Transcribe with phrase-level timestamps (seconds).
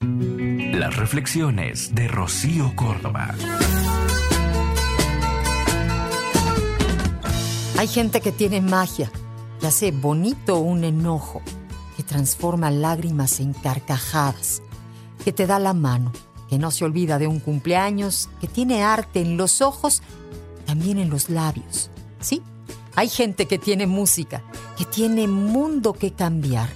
[0.00, 3.34] Las reflexiones de Rocío Córdoba.
[7.78, 9.10] Hay gente que tiene magia,
[9.58, 11.40] que hace bonito un enojo,
[11.96, 14.60] que transforma lágrimas en carcajadas,
[15.24, 16.12] que te da la mano,
[16.50, 20.02] que no se olvida de un cumpleaños, que tiene arte en los ojos,
[20.66, 21.90] también en los labios.
[22.20, 22.42] ¿Sí?
[22.96, 24.42] Hay gente que tiene música,
[24.76, 26.68] que tiene mundo que cambiar,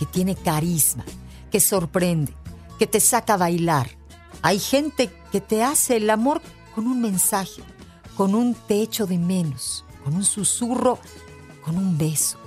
[0.00, 1.04] que tiene carisma,
[1.52, 2.34] que sorprende,
[2.78, 3.90] que te saca a bailar.
[4.42, 6.42] Hay gente que te hace el amor
[6.74, 7.62] con un mensaje,
[8.16, 10.98] con un techo de menos, con un susurro,
[11.64, 12.38] con un beso.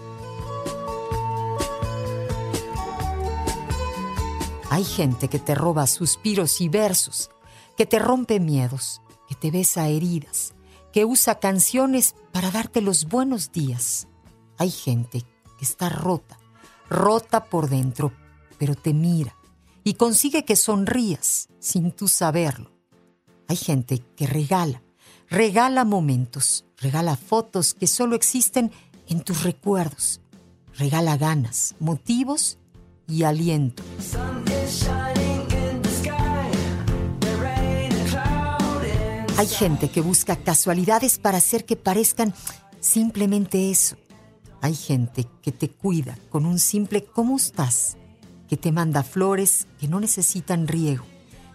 [4.69, 7.31] Hay gente que te roba suspiros y versos,
[7.77, 10.53] que te rompe miedos, que te besa heridas,
[10.91, 14.07] que usa canciones para darte los buenos días.
[14.57, 15.23] Hay gente
[15.57, 16.37] que está rota,
[16.89, 18.11] rota por dentro,
[18.59, 19.37] pero te mira
[19.87, 22.73] y consigue que sonrías sin tú saberlo.
[23.47, 24.83] Hay gente que regala,
[25.29, 28.69] regala momentos, regala fotos que solo existen
[29.07, 30.19] en tus recuerdos,
[30.77, 32.57] regala ganas, motivos
[33.07, 33.81] y aliento.
[39.37, 42.33] Hay gente que busca casualidades para hacer que parezcan
[42.81, 43.95] simplemente eso.
[44.59, 47.95] Hay gente que te cuida con un simple ¿cómo estás?
[48.47, 51.05] Que te manda flores que no necesitan riego,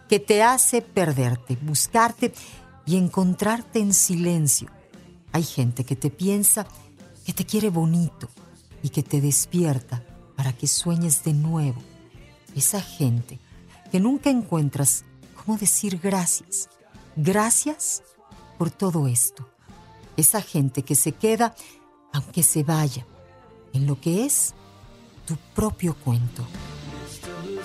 [0.08, 2.32] que te hace perderte, buscarte
[2.86, 4.68] y encontrarte en silencio.
[5.32, 6.66] Hay gente que te piensa,
[7.24, 8.28] que te quiere bonito
[8.82, 10.04] y que te despierta
[10.36, 11.80] para que sueñes de nuevo.
[12.54, 13.38] Esa gente
[13.90, 15.04] que nunca encuentras
[15.34, 16.68] cómo decir gracias.
[17.16, 18.02] Gracias
[18.58, 19.48] por todo esto.
[20.16, 21.54] Esa gente que se queda
[22.12, 23.06] aunque se vaya
[23.72, 24.54] en lo que es
[25.26, 26.46] tu propio cuento.